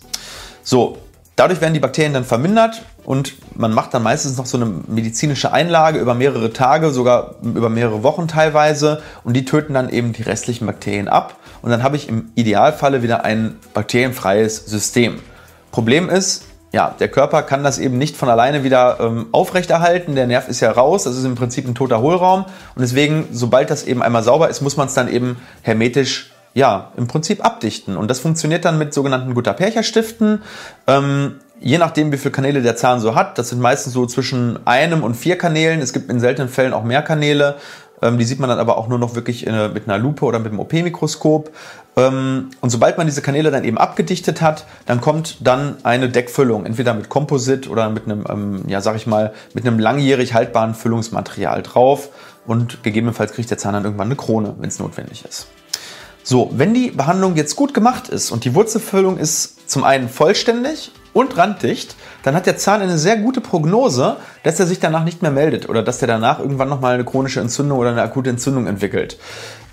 So, 0.63 0.97
Dadurch 1.35 1.59
werden 1.59 1.73
die 1.73 1.81
Bakterien 1.81 2.13
dann 2.13 2.23
vermindert 2.23 2.83
und 3.03 3.33
man 3.57 3.73
macht 3.73 3.93
dann 3.93 4.03
meistens 4.03 4.37
noch 4.37 4.45
so 4.45 4.57
eine 4.57 4.65
medizinische 4.87 5.51
Einlage 5.51 5.99
über 5.99 6.13
mehrere 6.13 6.53
Tage, 6.53 6.91
sogar 6.91 7.35
über 7.43 7.69
mehrere 7.69 8.03
Wochen 8.03 8.27
teilweise 8.27 9.01
und 9.23 9.33
die 9.33 9.43
töten 9.43 9.73
dann 9.73 9.89
eben 9.89 10.13
die 10.13 10.23
restlichen 10.23 10.65
Bakterien 10.65 11.09
ab 11.09 11.35
und 11.61 11.71
dann 11.71 11.83
habe 11.83 11.97
ich 11.97 12.07
im 12.07 12.31
Idealfalle 12.35 13.03
wieder 13.03 13.25
ein 13.25 13.57
bakterienfreies 13.73 14.65
System. 14.65 15.19
Problem 15.71 16.09
ist, 16.09 16.45
ja, 16.71 16.93
der 16.99 17.07
Körper 17.07 17.41
kann 17.43 17.63
das 17.63 17.79
eben 17.79 17.97
nicht 17.97 18.17
von 18.17 18.29
alleine 18.29 18.63
wieder 18.63 18.97
ähm, 18.99 19.27
aufrechterhalten. 19.31 20.15
Der 20.15 20.27
Nerv 20.27 20.49
ist 20.49 20.59
ja 20.59 20.71
raus, 20.71 21.03
das 21.05 21.15
ist 21.15 21.23
im 21.23 21.35
Prinzip 21.35 21.65
ein 21.65 21.73
toter 21.73 22.01
Hohlraum. 22.01 22.43
Und 22.43 22.81
deswegen, 22.81 23.29
sobald 23.31 23.69
das 23.69 23.85
eben 23.85 24.03
einmal 24.03 24.23
sauber 24.23 24.49
ist, 24.49 24.61
muss 24.61 24.75
man 24.75 24.87
es 24.87 24.93
dann 24.93 25.07
eben 25.07 25.37
hermetisch 25.61 26.34
ja, 26.55 26.93
im 26.95 27.07
Prinzip 27.07 27.43
abdichten. 27.45 27.97
Und 27.97 28.09
das 28.09 28.19
funktioniert 28.19 28.65
dann 28.65 28.77
mit 28.77 28.93
sogenannten 28.93 29.35
Guttapercha-Stiften. 29.35 30.41
Ähm, 30.87 31.35
je 31.59 31.77
nachdem, 31.77 32.13
wie 32.13 32.17
viele 32.17 32.31
Kanäle 32.31 32.61
der 32.61 32.77
Zahn 32.77 33.01
so 33.01 33.13
hat, 33.13 33.37
das 33.37 33.49
sind 33.49 33.59
meistens 33.59 33.91
so 33.93 34.05
zwischen 34.05 34.65
einem 34.65 35.03
und 35.03 35.15
vier 35.15 35.37
Kanälen. 35.37 35.81
Es 35.81 35.91
gibt 35.91 36.09
in 36.09 36.21
seltenen 36.21 36.49
Fällen 36.49 36.73
auch 36.73 36.85
mehr 36.85 37.01
Kanäle. 37.01 37.57
Ähm, 38.01 38.17
die 38.17 38.23
sieht 38.23 38.39
man 38.39 38.49
dann 38.49 38.59
aber 38.59 38.77
auch 38.77 38.87
nur 38.87 38.97
noch 38.97 39.15
wirklich 39.15 39.45
in, 39.45 39.73
mit 39.73 39.89
einer 39.89 39.97
Lupe 39.97 40.23
oder 40.23 40.39
mit 40.39 40.53
einem 40.53 40.61
OP-Mikroskop. 40.61 41.51
Ähm, 41.97 42.51
und 42.61 42.69
sobald 42.69 42.97
man 42.97 43.05
diese 43.05 43.21
Kanäle 43.21 43.51
dann 43.51 43.65
eben 43.65 43.77
abgedichtet 43.77 44.41
hat, 44.41 44.65
dann 44.85 45.01
kommt 45.01 45.45
dann 45.45 45.75
eine 45.83 46.07
Deckfüllung, 46.07 46.65
entweder 46.65 46.93
mit 46.93 47.09
Komposit 47.09 47.69
oder 47.69 47.89
mit 47.89 48.05
einem, 48.05 48.23
ähm, 48.29 48.63
ja, 48.67 48.79
sag 48.79 48.95
ich 48.95 49.07
mal, 49.07 49.33
mit 49.53 49.67
einem 49.67 49.77
langjährig 49.77 50.33
haltbaren 50.33 50.73
Füllungsmaterial 50.73 51.63
drauf. 51.63 52.11
Und 52.47 52.81
gegebenenfalls 52.81 53.33
kriegt 53.33 53.51
der 53.51 53.57
Zahn 53.57 53.73
dann 53.73 53.83
irgendwann 53.83 54.07
eine 54.07 54.15
Krone, 54.15 54.55
wenn 54.59 54.69
es 54.69 54.79
notwendig 54.79 55.25
ist. 55.27 55.47
So, 56.27 56.49
wenn 56.55 56.73
die 56.73 56.89
Behandlung 56.89 57.35
jetzt 57.35 57.55
gut 57.55 57.75
gemacht 57.75 58.09
ist 58.09 58.31
und 58.31 58.45
die 58.45 58.55
Wurzelfüllung 58.55 59.19
ist 59.19 59.69
zum 59.69 59.83
einen 59.83 60.09
vollständig 60.09 60.91
und 61.13 61.37
randdicht, 61.37 61.95
dann 62.23 62.33
hat 62.33 62.47
der 62.47 62.57
Zahn 62.57 62.81
eine 62.81 62.97
sehr 62.97 63.17
gute 63.17 63.41
Prognose, 63.41 64.17
dass 64.45 64.59
er 64.59 64.67
sich 64.67 64.79
danach 64.79 65.03
nicht 65.03 65.23
mehr 65.23 65.31
meldet 65.31 65.67
oder 65.67 65.81
dass 65.81 66.01
er 66.03 66.07
danach 66.07 66.39
irgendwann 66.39 66.69
nochmal 66.69 66.93
eine 66.93 67.03
chronische 67.03 67.39
Entzündung 67.39 67.79
oder 67.79 67.89
eine 67.89 68.03
akute 68.03 68.29
Entzündung 68.29 68.67
entwickelt. 68.67 69.17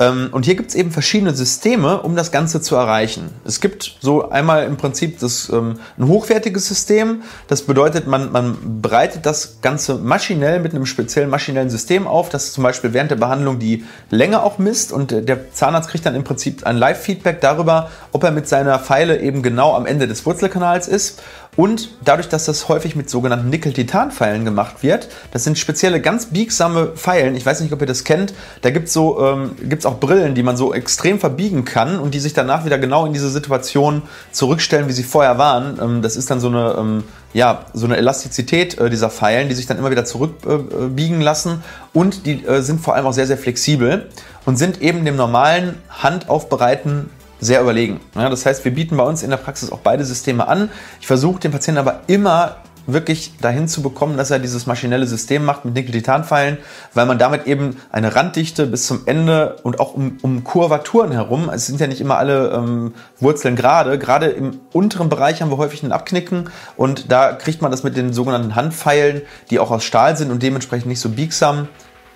Ähm, 0.00 0.30
und 0.32 0.46
hier 0.46 0.54
gibt 0.54 0.70
es 0.70 0.74
eben 0.74 0.90
verschiedene 0.90 1.34
Systeme, 1.34 2.00
um 2.00 2.16
das 2.16 2.32
Ganze 2.32 2.62
zu 2.62 2.74
erreichen. 2.74 3.28
Es 3.44 3.60
gibt 3.60 3.98
so 4.00 4.30
einmal 4.30 4.64
im 4.64 4.78
Prinzip 4.78 5.20
das, 5.20 5.50
ähm, 5.50 5.74
ein 5.98 6.08
hochwertiges 6.08 6.66
System. 6.66 7.20
Das 7.48 7.62
bedeutet, 7.62 8.06
man, 8.06 8.32
man 8.32 8.80
bereitet 8.80 9.26
das 9.26 9.58
Ganze 9.60 9.96
maschinell 9.96 10.60
mit 10.60 10.74
einem 10.74 10.86
speziellen 10.86 11.28
maschinellen 11.28 11.68
System 11.68 12.06
auf, 12.06 12.30
das 12.30 12.54
zum 12.54 12.64
Beispiel 12.64 12.94
während 12.94 13.10
der 13.10 13.16
Behandlung 13.16 13.58
die 13.58 13.84
Länge 14.08 14.42
auch 14.42 14.56
misst 14.56 14.90
und 14.90 15.10
der 15.10 15.52
Zahnarzt 15.52 15.90
kriegt 15.90 16.06
dann 16.06 16.14
im 16.14 16.24
Prinzip 16.24 16.66
ein 16.66 16.78
Live-Feedback 16.78 17.42
darüber, 17.42 17.90
ob 18.12 18.24
er 18.24 18.30
mit 18.30 18.48
seiner 18.48 18.78
Pfeile 18.78 19.20
eben 19.20 19.42
genau 19.42 19.76
am 19.76 19.84
Ende 19.84 20.08
des 20.08 20.24
Wurzelkanals 20.24 20.88
ist. 20.88 21.22
Und 21.54 21.90
dadurch, 22.02 22.30
dass 22.30 22.46
das 22.46 22.70
häufig 22.70 22.96
mit 22.96 23.10
sogenannten 23.10 23.50
Nickel-Titan-Pfeilen 23.50 24.46
gemacht 24.46 24.82
wird, 24.82 25.08
das 25.32 25.44
sind 25.44 25.58
spezielle, 25.58 26.00
ganz 26.00 26.26
biegsame 26.26 26.86
Pfeilen. 26.94 27.34
Ich 27.36 27.44
weiß 27.44 27.60
nicht, 27.60 27.74
ob 27.74 27.80
ihr 27.82 27.86
das 27.86 28.04
kennt. 28.04 28.32
Da 28.62 28.70
gibt 28.70 28.88
es 28.88 28.94
so, 28.94 29.22
ähm, 29.22 29.50
auch 29.84 30.00
Brillen, 30.00 30.34
die 30.34 30.42
man 30.42 30.56
so 30.56 30.72
extrem 30.72 31.20
verbiegen 31.20 31.66
kann 31.66 31.98
und 31.98 32.14
die 32.14 32.20
sich 32.20 32.32
danach 32.32 32.64
wieder 32.64 32.78
genau 32.78 33.04
in 33.04 33.12
diese 33.12 33.28
Situation 33.28 34.00
zurückstellen, 34.30 34.88
wie 34.88 34.92
sie 34.92 35.02
vorher 35.02 35.36
waren. 35.36 35.78
Ähm, 35.78 36.00
das 36.00 36.16
ist 36.16 36.30
dann 36.30 36.40
so 36.40 36.48
eine, 36.48 36.74
ähm, 36.78 37.04
ja, 37.34 37.66
so 37.74 37.84
eine 37.84 37.98
Elastizität 37.98 38.78
äh, 38.78 38.88
dieser 38.88 39.10
Pfeilen, 39.10 39.50
die 39.50 39.54
sich 39.54 39.66
dann 39.66 39.76
immer 39.76 39.90
wieder 39.90 40.06
zurückbiegen 40.06 41.20
äh, 41.20 41.24
lassen. 41.24 41.62
Und 41.92 42.24
die 42.24 42.46
äh, 42.46 42.62
sind 42.62 42.80
vor 42.80 42.94
allem 42.94 43.04
auch 43.04 43.12
sehr, 43.12 43.26
sehr 43.26 43.36
flexibel 43.36 44.08
und 44.46 44.56
sind 44.56 44.80
eben 44.80 45.04
dem 45.04 45.16
normalen 45.16 45.74
Handaufbereiten 45.90 47.10
sehr 47.42 47.60
überlegen. 47.60 48.00
Ja, 48.14 48.30
das 48.30 48.46
heißt, 48.46 48.64
wir 48.64 48.72
bieten 48.72 48.96
bei 48.96 49.02
uns 49.02 49.22
in 49.22 49.30
der 49.30 49.36
Praxis 49.36 49.72
auch 49.72 49.80
beide 49.80 50.04
Systeme 50.04 50.46
an. 50.46 50.70
Ich 51.00 51.08
versuche 51.08 51.40
den 51.40 51.50
Patienten 51.50 51.78
aber 51.78 52.02
immer 52.06 52.56
wirklich 52.86 53.36
dahin 53.40 53.68
zu 53.68 53.82
bekommen, 53.82 54.16
dass 54.16 54.30
er 54.30 54.38
dieses 54.38 54.66
maschinelle 54.66 55.06
System 55.06 55.44
macht 55.44 55.64
mit 55.64 55.74
Nickel-Titan-Pfeilen, 55.74 56.58
weil 56.94 57.06
man 57.06 57.18
damit 57.18 57.46
eben 57.46 57.76
eine 57.90 58.14
Randdichte 58.14 58.66
bis 58.66 58.86
zum 58.86 59.02
Ende 59.06 59.56
und 59.62 59.80
auch 59.80 59.94
um, 59.94 60.18
um 60.22 60.44
Kurvaturen 60.44 61.12
herum, 61.12 61.50
es 61.52 61.66
sind 61.66 61.80
ja 61.80 61.86
nicht 61.86 62.00
immer 62.00 62.18
alle 62.18 62.50
ähm, 62.50 62.94
Wurzeln 63.18 63.56
gerade, 63.56 63.98
gerade 63.98 64.26
im 64.26 64.60
unteren 64.72 65.08
Bereich 65.08 65.42
haben 65.42 65.50
wir 65.50 65.58
häufig 65.58 65.82
ein 65.82 65.92
Abknicken 65.92 66.50
und 66.76 67.12
da 67.12 67.32
kriegt 67.32 67.62
man 67.62 67.70
das 67.70 67.84
mit 67.84 67.96
den 67.96 68.12
sogenannten 68.12 68.56
Handpfeilen, 68.56 69.22
die 69.50 69.58
auch 69.58 69.70
aus 69.70 69.84
Stahl 69.84 70.16
sind 70.16 70.30
und 70.30 70.42
dementsprechend 70.42 70.88
nicht 70.88 71.00
so 71.00 71.08
biegsam, 71.08 71.68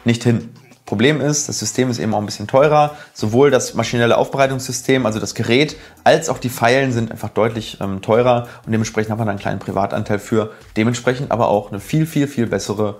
nicht 0.04 0.24
hin. 0.24 0.50
Problem 0.86 1.20
ist, 1.20 1.48
das 1.48 1.58
System 1.58 1.90
ist 1.90 1.98
eben 1.98 2.14
auch 2.14 2.18
ein 2.20 2.26
bisschen 2.26 2.46
teurer. 2.46 2.96
Sowohl 3.12 3.50
das 3.50 3.74
maschinelle 3.74 4.16
Aufbereitungssystem, 4.16 5.04
also 5.04 5.18
das 5.18 5.34
Gerät, 5.34 5.76
als 6.04 6.28
auch 6.28 6.38
die 6.38 6.48
Pfeilen 6.48 6.92
sind 6.92 7.10
einfach 7.10 7.30
deutlich 7.30 7.78
ähm, 7.80 8.00
teurer 8.00 8.46
und 8.64 8.72
dementsprechend 8.72 9.10
hat 9.10 9.18
man 9.18 9.28
einen 9.28 9.40
kleinen 9.40 9.58
Privatanteil 9.58 10.20
für. 10.20 10.52
Dementsprechend 10.76 11.32
aber 11.32 11.48
auch 11.48 11.70
eine 11.70 11.80
viel, 11.80 12.06
viel, 12.06 12.28
viel 12.28 12.46
bessere 12.46 12.96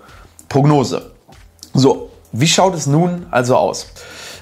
Prognose. 0.49 1.13
So, 1.73 2.11
wie 2.33 2.49
schaut 2.49 2.75
es 2.75 2.87
nun 2.87 3.27
also 3.31 3.57
aus? 3.57 3.87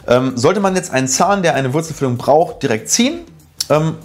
Ähm, 0.07 0.37
sollte 0.37 0.61
man 0.61 0.75
jetzt 0.75 0.91
einen 0.91 1.09
Zahn, 1.09 1.43
der 1.43 1.55
eine 1.55 1.73
Wurzelfüllung 1.75 2.17
braucht, 2.17 2.63
direkt 2.63 2.89
ziehen 2.89 3.21
ähm, 3.69 3.97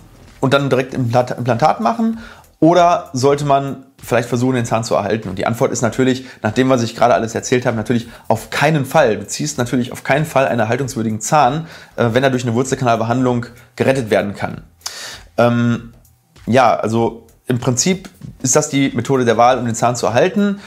und 0.41 0.53
dann 0.53 0.69
direkt 0.69 0.93
Implantat 0.93 1.79
machen? 1.79 2.19
Oder 2.59 3.09
sollte 3.13 3.45
man 3.45 3.85
vielleicht 4.03 4.29
versuchen, 4.29 4.55
den 4.55 4.65
Zahn 4.65 4.83
zu 4.83 4.95
erhalten? 4.95 5.29
Und 5.29 5.37
die 5.37 5.45
Antwort 5.45 5.71
ist 5.71 5.81
natürlich, 5.81 6.25
nachdem 6.41 6.69
was 6.69 6.83
ich 6.83 6.95
gerade 6.95 7.13
alles 7.13 7.35
erzählt 7.35 7.65
habe, 7.65 7.77
natürlich 7.77 8.07
auf 8.27 8.49
keinen 8.49 8.85
Fall. 8.85 9.17
Du 9.17 9.27
ziehst 9.27 9.57
natürlich 9.57 9.91
auf 9.91 10.03
keinen 10.03 10.25
Fall 10.25 10.47
einen 10.47 10.59
erhaltungswürdigen 10.59 11.21
Zahn, 11.21 11.67
äh, 11.95 12.09
wenn 12.11 12.23
er 12.23 12.29
durch 12.29 12.43
eine 12.43 12.53
Wurzelkanalbehandlung 12.53 13.45
gerettet 13.75 14.09
werden 14.09 14.35
kann. 14.35 14.63
Ähm, 15.37 15.93
ja, 16.45 16.75
also 16.75 17.27
im 17.47 17.59
Prinzip 17.59 18.09
ist 18.41 18.55
das 18.55 18.69
die 18.69 18.91
Methode 18.93 19.25
der 19.25 19.37
Wahl, 19.37 19.57
um 19.57 19.65
den 19.65 19.75
Zahn 19.75 19.95
zu 19.95 20.05
erhalten. 20.05 20.59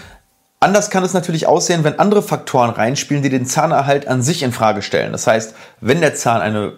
Anders 0.60 0.90
kann 0.90 1.02
es 1.02 1.12
natürlich 1.12 1.48
aussehen, 1.48 1.82
wenn 1.82 1.98
andere 1.98 2.22
Faktoren 2.22 2.70
reinspielen, 2.70 3.22
die 3.22 3.30
den 3.30 3.46
Zahnerhalt 3.46 4.06
an 4.06 4.22
sich 4.22 4.44
in 4.44 4.52
Frage 4.52 4.82
stellen. 4.82 5.10
Das 5.10 5.26
heißt, 5.26 5.56
wenn 5.80 6.00
der 6.00 6.14
Zahn 6.14 6.40
eine 6.40 6.74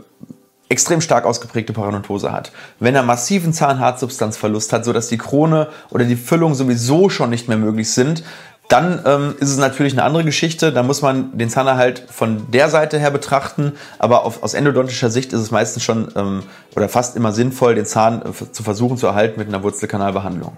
extrem 0.74 1.00
stark 1.00 1.24
ausgeprägte 1.24 1.72
Parodontose 1.72 2.30
hat, 2.30 2.52
wenn 2.80 2.94
er 2.94 3.02
massiven 3.02 3.54
Zahnhartsubstanzverlust 3.54 4.72
hat, 4.74 4.84
sodass 4.84 5.08
die 5.08 5.16
Krone 5.16 5.68
oder 5.90 6.04
die 6.04 6.16
Füllung 6.16 6.54
sowieso 6.54 7.08
schon 7.08 7.30
nicht 7.30 7.48
mehr 7.48 7.56
möglich 7.56 7.90
sind, 7.90 8.22
Dann 8.68 9.02
ähm, 9.04 9.34
ist 9.40 9.50
es 9.50 9.58
natürlich 9.58 9.92
eine 9.92 10.04
andere 10.04 10.24
Geschichte. 10.24 10.72
Da 10.72 10.82
muss 10.82 11.02
man 11.02 11.36
den 11.36 11.50
Zahnerhalt 11.50 12.06
von 12.10 12.50
der 12.50 12.70
Seite 12.70 12.98
her 12.98 13.10
betrachten. 13.10 13.72
Aber 13.98 14.24
auf, 14.24 14.42
aus 14.42 14.54
endodontischer 14.54 15.10
Sicht 15.10 15.32
ist 15.32 15.40
es 15.40 15.50
meistens 15.50 15.82
schon 15.82 16.10
ähm, 16.16 16.42
oder 16.74 16.88
fast 16.88 17.14
immer 17.16 17.32
sinnvoll, 17.32 17.74
den 17.74 17.84
Zahn 17.84 18.22
äh, 18.22 18.52
zu 18.52 18.62
versuchen 18.62 18.96
zu 18.96 19.06
erhalten 19.06 19.38
mit 19.38 19.48
einer 19.48 19.62
Wurzelkanalbehandlung. 19.62 20.56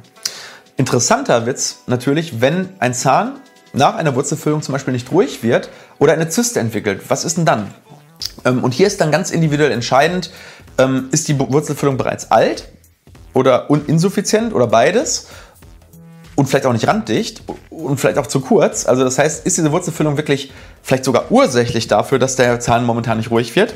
Interessanter 0.76 1.46
Witz 1.46 1.82
natürlich, 1.86 2.40
wenn 2.40 2.68
ein 2.78 2.94
Zahn 2.94 3.40
nach 3.72 3.96
einer 3.96 4.14
Wurzelfüllung 4.14 4.62
zum 4.62 4.72
Beispiel 4.72 4.92
nicht 4.92 5.10
ruhig 5.10 5.42
wird 5.42 5.68
oder 5.98 6.12
eine 6.12 6.28
Zyste 6.28 6.60
entwickelt. 6.60 7.02
Was 7.08 7.24
ist 7.24 7.38
denn 7.38 7.44
dann? 7.44 7.74
Ähm, 8.44 8.62
und 8.64 8.72
hier 8.72 8.86
ist 8.86 9.00
dann 9.00 9.10
ganz 9.10 9.30
individuell 9.30 9.72
entscheidend, 9.72 10.30
ähm, 10.78 11.08
ist 11.12 11.28
die 11.28 11.38
Wurzelfüllung 11.38 11.96
bereits 11.96 12.30
alt 12.30 12.68
oder 13.34 13.68
insuffizient 13.86 14.54
oder 14.54 14.66
beides? 14.66 15.28
und 16.36 16.46
vielleicht 16.48 16.66
auch 16.66 16.72
nicht 16.72 16.86
randdicht 16.86 17.42
und 17.70 17.98
vielleicht 17.98 18.18
auch 18.18 18.26
zu 18.26 18.40
kurz. 18.40 18.86
Also 18.86 19.02
das 19.02 19.18
heißt, 19.18 19.44
ist 19.46 19.56
diese 19.56 19.72
Wurzelfüllung 19.72 20.16
wirklich 20.16 20.52
vielleicht 20.82 21.04
sogar 21.04 21.32
ursächlich 21.32 21.88
dafür, 21.88 22.18
dass 22.18 22.36
der 22.36 22.60
Zahn 22.60 22.84
momentan 22.84 23.16
nicht 23.16 23.30
ruhig 23.30 23.56
wird? 23.56 23.74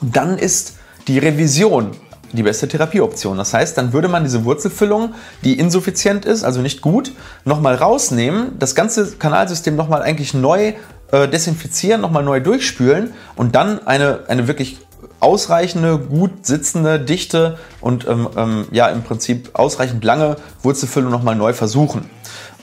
Dann 0.00 0.38
ist 0.38 0.76
die 1.06 1.18
Revision 1.18 1.92
die 2.32 2.42
beste 2.42 2.66
Therapieoption. 2.66 3.36
Das 3.36 3.54
heißt, 3.54 3.78
dann 3.78 3.92
würde 3.92 4.08
man 4.08 4.24
diese 4.24 4.44
Wurzelfüllung, 4.44 5.14
die 5.44 5.56
insuffizient 5.56 6.24
ist, 6.24 6.42
also 6.42 6.62
nicht 6.62 6.80
gut, 6.80 7.12
nochmal 7.44 7.76
rausnehmen, 7.76 8.58
das 8.58 8.74
ganze 8.74 9.12
Kanalsystem 9.12 9.76
nochmal 9.76 10.02
eigentlich 10.02 10.34
neu 10.34 10.72
äh, 11.14 11.28
desinfizieren, 11.28 12.00
nochmal 12.00 12.24
neu 12.24 12.40
durchspülen 12.40 13.12
und 13.36 13.54
dann 13.54 13.86
eine, 13.86 14.24
eine 14.26 14.48
wirklich 14.48 14.78
ausreichende, 15.20 15.98
gut 15.98 16.44
sitzende, 16.44 16.98
dichte 16.98 17.56
und 17.80 18.06
ähm, 18.08 18.28
ähm, 18.36 18.66
ja 18.72 18.88
im 18.88 19.02
Prinzip 19.02 19.50
ausreichend 19.52 20.02
lange 20.02 20.36
Wurzelfüllung 20.62 21.12
nochmal 21.12 21.36
neu 21.36 21.52
versuchen. 21.52 22.10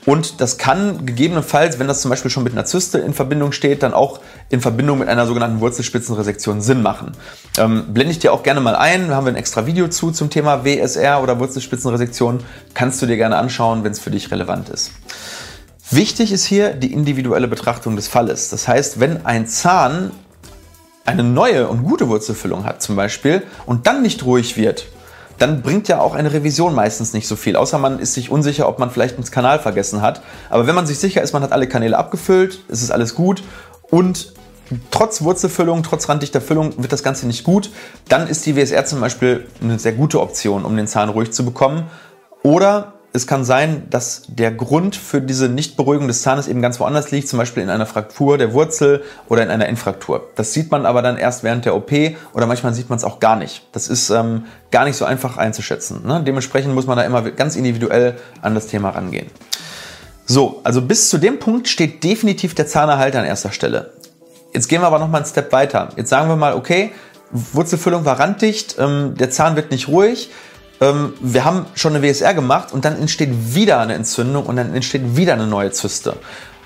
Und 0.05 0.41
das 0.41 0.58
kann 0.58 1.05
gegebenenfalls, 1.05 1.79
wenn 1.79 1.88
das 1.88 2.01
zum 2.01 2.10
Beispiel 2.10 2.31
schon 2.31 2.43
mit 2.43 2.53
einer 2.53 2.65
Zyste 2.65 2.98
in 2.98 3.13
Verbindung 3.13 3.51
steht, 3.51 3.84
dann 3.84 3.93
auch 3.93 4.20
in 4.50 4.60
Verbindung 4.60 5.00
mit 5.00 5.08
einer 5.08 5.27
sogenannten 5.27 5.62
Wurzelspitzenresektion 5.62 6.62
Sinn 6.62 6.81
machen. 6.81 7.12
Ähm, 7.58 7.86
blende 7.93 8.12
ich 8.12 8.20
dir 8.20 8.34
auch 8.34 8.43
gerne 8.43 8.60
mal 8.60 8.75
ein. 8.75 9.10
Da 9.10 9.15
haben 9.15 9.27
wir 9.27 9.31
ein 9.31 9.38
extra 9.38 9.65
Video 9.65 9.88
zu 9.88 10.12
zum 10.12 10.29
Thema 10.29 10.65
WSR 10.65 11.22
oder 11.22 11.39
Wurzelspitzenresektion. 11.39 12.43
Kannst 12.74 13.01
du 13.01 13.05
dir 13.05 13.17
gerne 13.17 13.38
anschauen, 13.38 13.84
wenn 13.84 13.91
es 13.91 14.00
für 14.00 14.12
dich 14.12 14.31
relevant 14.31 14.70
ist. 14.70 14.91
Wichtig 15.93 16.31
ist 16.31 16.45
hier 16.45 16.74
die 16.74 16.93
individuelle 16.93 17.50
Betrachtung 17.50 17.98
des 17.98 18.07
Falles. 18.07 18.48
Das 18.48 18.65
heißt, 18.65 19.01
wenn 19.01 19.25
ein 19.25 19.45
Zahn 19.45 20.12
eine 21.05 21.24
neue 21.24 21.67
und 21.67 21.83
gute 21.83 22.07
Wurzelfüllung 22.07 22.63
hat 22.63 22.81
zum 22.81 22.95
Beispiel 22.95 23.43
und 23.65 23.88
dann 23.88 24.01
nicht 24.01 24.24
ruhig 24.24 24.55
wird, 24.55 24.86
dann 25.38 25.62
bringt 25.62 25.89
ja 25.89 26.00
auch 26.00 26.15
eine 26.15 26.31
Revision 26.31 26.74
meistens 26.75 27.12
nicht 27.12 27.27
so 27.27 27.36
viel. 27.36 27.57
Außer 27.57 27.77
man 27.77 28.00
ist 28.00 28.13
sich 28.13 28.29
unsicher, 28.29 28.69
ob 28.69 28.79
man 28.79 28.89
vielleicht 28.89 29.15
einen 29.17 29.25
Kanal 29.25 29.60
vergessen 29.60 30.01
hat. 30.01 30.21
Aber 30.50 30.65
wenn 30.65 30.75
man 30.75 30.88
sich 30.88 30.98
sicher 30.98 31.21
ist, 31.21 31.33
man 31.33 31.43
hat 31.43 31.51
alle 31.51 31.67
Kanäle 31.67 31.98
abgefüllt, 31.98 32.63
ist 32.69 32.83
es 32.83 32.91
alles 32.91 33.13
gut 33.13 33.43
und 33.89 34.31
trotz 34.91 35.21
Wurzelfüllung, 35.24 35.83
trotz 35.83 36.07
randdichter 36.07 36.39
Füllung 36.39 36.81
wird 36.81 36.93
das 36.93 37.03
Ganze 37.03 37.27
nicht 37.27 37.43
gut, 37.43 37.69
dann 38.07 38.27
ist 38.27 38.45
die 38.45 38.55
WSR 38.55 38.86
zum 38.86 39.01
Beispiel 39.01 39.45
eine 39.62 39.77
sehr 39.77 39.91
gute 39.91 40.21
Option, 40.21 40.63
um 40.63 40.77
den 40.77 40.88
Zahn 40.88 41.10
ruhig 41.10 41.33
zu 41.33 41.43
bekommen. 41.43 41.88
Oder 42.43 42.93
es 43.13 43.27
kann 43.27 43.44
sein, 43.44 43.88
dass 43.89 44.24
der 44.27 44.51
Grund 44.51 44.96
für 44.96 45.20
diese 45.20 45.50
Nichtberuhigung 45.50 46.08
des 46.08 46.22
Zahnes 46.22 46.48
eben 46.48 46.62
ganz 46.62 46.80
woanders 46.80 47.12
liegt, 47.12 47.27
zum 47.27 47.39
Beispiel 47.39 47.62
in 47.62 47.70
einer 47.70 47.86
Fraktur 47.86 48.38
der 48.38 48.53
Wurzel 48.53 49.03
oder 49.27 49.44
in 49.44 49.50
einer 49.50 49.68
Infraktur. 49.68 50.30
Das 50.36 50.53
sieht 50.53 50.72
man 50.72 50.86
aber 50.86 51.01
dann 51.01 51.18
erst 51.18 51.44
während 51.44 51.65
der 51.65 51.75
OP 51.75 51.91
oder 52.34 52.46
manchmal 52.46 52.74
sieht 52.74 52.89
man 52.89 52.98
es 52.98 53.03
auch 53.03 53.20
gar 53.20 53.36
nicht. 53.36 53.68
Das 53.74 53.89
ist 53.89 54.10
ähm, 54.12 54.46
gar 54.72 54.86
nicht 54.86 54.96
so 54.96 55.03
einfach 55.03 55.38
einzuschätzen. 55.38 56.08
Ne? 56.08 56.24
Dementsprechend 56.25 56.74
muss 56.74 56.88
man 56.88 56.98
da 56.98 57.03
immer 57.03 57.22
ganz 57.32 57.58
individuell 57.58 58.15
an 58.41 58.56
das 58.56 58.68
Thema 58.68 58.91
rangehen. 58.91 59.27
So, 60.25 60.62
also 60.63 60.82
bis 60.82 61.10
zu 61.10 61.18
dem 61.18 61.39
Punkt 61.39 61.68
steht 61.68 62.06
definitiv 62.06 62.56
der 62.56 62.68
Zahnerhalt 62.68 63.15
an 63.18 63.25
erster 63.25 63.51
Stelle. 63.51 63.91
Jetzt 64.53 64.70
gehen 64.70 64.82
wir 64.82 64.88
aber 64.88 65.00
noch 65.00 65.10
mal 65.10 65.18
einen 65.18 65.27
Step 65.27 65.51
weiter. 65.51 65.89
Jetzt 65.98 66.10
sagen 66.10 66.30
wir 66.30 66.38
mal, 66.38 66.53
okay, 66.53 66.91
Wurzelfüllung 67.32 68.06
war 68.06 68.20
randdicht, 68.20 68.77
ähm, 68.80 69.15
der 69.18 69.30
Zahn 69.30 69.58
wird 69.58 69.72
nicht 69.72 69.89
ruhig 69.89 70.30
ähm, 70.81 71.13
wir 71.21 71.45
haben 71.45 71.67
schon 71.75 71.95
eine 71.95 72.03
WSR 72.05 72.33
gemacht 72.33 72.73
und 72.73 72.83
dann 72.83 73.00
entsteht 73.00 73.29
wieder 73.55 73.79
eine 73.79 73.93
Entzündung 73.93 74.45
und 74.45 74.55
dann 74.55 74.73
entsteht 74.73 75.15
wieder 75.15 75.33
eine 75.33 75.47
neue 75.47 75.71
Zyste. 75.71 76.17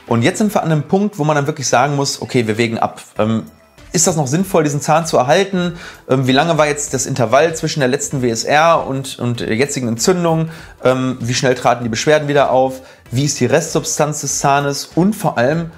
Und 0.07 0.21
jetzt 0.21 0.37
sind 0.37 0.53
wir 0.53 0.63
an 0.63 0.71
einem 0.71 0.83
Punkt, 0.83 1.19
wo 1.19 1.23
man 1.23 1.35
dann 1.35 1.47
wirklich 1.47 1.67
sagen 1.67 1.95
muss, 1.95 2.21
okay, 2.21 2.47
wir 2.47 2.57
wägen 2.57 2.79
ab. 2.79 3.01
Ähm, 3.17 3.43
ist 3.91 4.07
das 4.07 4.15
noch 4.17 4.27
sinnvoll, 4.27 4.63
diesen 4.63 4.81
Zahn 4.81 5.05
zu 5.05 5.17
erhalten? 5.17 5.77
Ähm, 6.09 6.27
wie 6.27 6.31
lange 6.31 6.57
war 6.57 6.67
jetzt 6.67 6.93
das 6.93 7.05
Intervall 7.05 7.55
zwischen 7.55 7.79
der 7.79 7.89
letzten 7.89 8.21
WSR 8.21 8.85
und, 8.85 9.19
und 9.19 9.39
der 9.41 9.55
jetzigen 9.55 9.87
Entzündung? 9.87 10.49
Ähm, 10.83 11.17
wie 11.21 11.33
schnell 11.33 11.55
traten 11.55 11.83
die 11.83 11.89
Beschwerden 11.89 12.27
wieder 12.27 12.51
auf? 12.51 12.81
Wie 13.11 13.25
ist 13.25 13.39
die 13.39 13.45
Restsubstanz 13.45 14.21
des 14.21 14.39
Zahnes? 14.39 14.89
Und 14.95 15.15
vor 15.15 15.37
allem, 15.37 15.71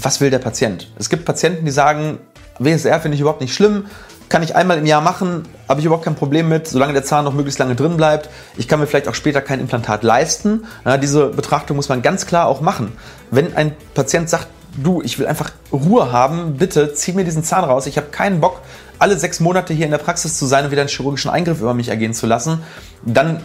was 0.00 0.20
will 0.20 0.30
der 0.30 0.38
Patient? 0.38 0.90
Es 0.98 1.08
gibt 1.08 1.24
Patienten, 1.24 1.64
die 1.64 1.70
sagen, 1.70 2.18
WSR 2.58 3.00
finde 3.00 3.14
ich 3.14 3.20
überhaupt 3.20 3.40
nicht 3.40 3.54
schlimm 3.54 3.84
kann 4.28 4.42
ich 4.42 4.54
einmal 4.54 4.78
im 4.78 4.86
Jahr 4.86 5.00
machen, 5.00 5.44
habe 5.68 5.80
ich 5.80 5.86
überhaupt 5.86 6.04
kein 6.04 6.14
Problem 6.14 6.48
mit, 6.48 6.68
solange 6.68 6.92
der 6.92 7.04
Zahn 7.04 7.24
noch 7.24 7.32
möglichst 7.32 7.58
lange 7.58 7.74
drin 7.74 7.96
bleibt. 7.96 8.28
Ich 8.56 8.68
kann 8.68 8.80
mir 8.80 8.86
vielleicht 8.86 9.08
auch 9.08 9.14
später 9.14 9.40
kein 9.40 9.60
Implantat 9.60 10.02
leisten. 10.02 10.64
Ja, 10.84 10.96
diese 10.96 11.28
Betrachtung 11.28 11.76
muss 11.76 11.88
man 11.88 12.02
ganz 12.02 12.26
klar 12.26 12.46
auch 12.46 12.60
machen. 12.60 12.92
Wenn 13.30 13.56
ein 13.56 13.72
Patient 13.94 14.28
sagt, 14.28 14.48
du, 14.76 15.02
ich 15.02 15.18
will 15.18 15.26
einfach 15.26 15.50
Ruhe 15.72 16.12
haben, 16.12 16.56
bitte 16.56 16.92
zieh 16.94 17.12
mir 17.12 17.24
diesen 17.24 17.44
Zahn 17.44 17.64
raus, 17.64 17.86
ich 17.86 17.96
habe 17.96 18.08
keinen 18.08 18.40
Bock, 18.40 18.60
alle 18.98 19.18
sechs 19.18 19.40
Monate 19.40 19.72
hier 19.74 19.86
in 19.86 19.90
der 19.90 19.98
Praxis 19.98 20.36
zu 20.38 20.46
sein 20.46 20.64
und 20.64 20.70
wieder 20.70 20.82
einen 20.82 20.88
chirurgischen 20.88 21.30
Eingriff 21.30 21.60
über 21.60 21.74
mich 21.74 21.88
ergehen 21.88 22.14
zu 22.14 22.26
lassen, 22.26 22.62
dann 23.04 23.40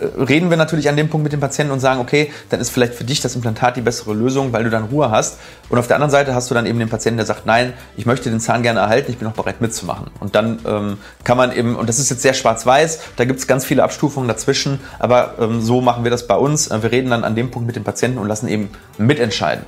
reden 0.00 0.50
wir 0.50 0.56
natürlich 0.56 0.88
an 0.88 0.96
dem 0.96 1.08
Punkt 1.08 1.24
mit 1.24 1.32
dem 1.32 1.40
Patienten 1.40 1.72
und 1.72 1.80
sagen, 1.80 2.00
okay, 2.00 2.32
dann 2.50 2.60
ist 2.60 2.70
vielleicht 2.70 2.94
für 2.94 3.04
dich 3.04 3.20
das 3.20 3.34
Implantat 3.34 3.76
die 3.76 3.80
bessere 3.80 4.14
Lösung, 4.14 4.52
weil 4.52 4.64
du 4.64 4.70
dann 4.70 4.84
Ruhe 4.84 5.10
hast. 5.10 5.38
Und 5.68 5.78
auf 5.78 5.86
der 5.86 5.96
anderen 5.96 6.10
Seite 6.10 6.34
hast 6.34 6.50
du 6.50 6.54
dann 6.54 6.66
eben 6.66 6.78
den 6.78 6.88
Patienten, 6.88 7.18
der 7.18 7.26
sagt, 7.26 7.46
nein, 7.46 7.72
ich 7.96 8.06
möchte 8.06 8.30
den 8.30 8.40
Zahn 8.40 8.62
gerne 8.62 8.80
erhalten, 8.80 9.10
ich 9.10 9.18
bin 9.18 9.28
auch 9.28 9.32
bereit 9.32 9.60
mitzumachen. 9.60 10.08
Und 10.20 10.34
dann 10.34 10.58
ähm, 10.66 10.98
kann 11.22 11.36
man 11.36 11.52
eben, 11.52 11.76
und 11.76 11.88
das 11.88 11.98
ist 11.98 12.10
jetzt 12.10 12.22
sehr 12.22 12.34
schwarz-weiß, 12.34 13.00
da 13.16 13.24
gibt 13.24 13.40
es 13.40 13.46
ganz 13.46 13.64
viele 13.64 13.82
Abstufungen 13.82 14.28
dazwischen, 14.28 14.80
aber 14.98 15.34
ähm, 15.40 15.60
so 15.60 15.80
machen 15.80 16.04
wir 16.04 16.10
das 16.10 16.26
bei 16.26 16.36
uns. 16.36 16.70
Wir 16.70 16.90
reden 16.90 17.10
dann 17.10 17.24
an 17.24 17.34
dem 17.34 17.50
Punkt 17.50 17.66
mit 17.66 17.76
dem 17.76 17.84
Patienten 17.84 18.18
und 18.18 18.28
lassen 18.28 18.48
eben 18.48 18.70
mitentscheiden. 18.98 19.64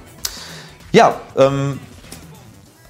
Ja, 0.93 1.15
ähm, 1.37 1.79